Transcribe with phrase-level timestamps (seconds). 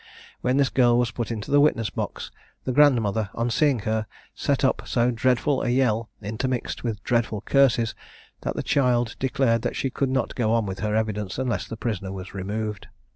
[0.41, 2.31] When this girl was put into the witness box,
[2.63, 7.93] the grandmother, on seeing her, set up so dreadful a yell, intermixed with dreadful curses,
[8.41, 11.77] that the child declared that she could not go on with her evidence, unless the
[11.77, 12.87] prisoner was removed.